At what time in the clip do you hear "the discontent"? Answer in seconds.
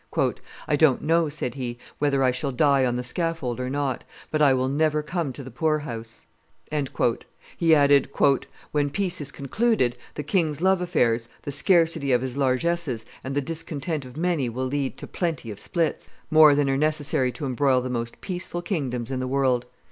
13.35-14.03